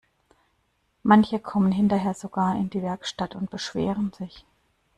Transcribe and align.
Manche 1.03 1.37
kommen 1.37 1.71
hinterher 1.71 2.15
sogar 2.15 2.55
in 2.55 2.71
die 2.71 2.81
Werkstatt 2.81 3.35
und 3.35 3.51
beschweren 3.51 4.11
sich. 4.17 4.47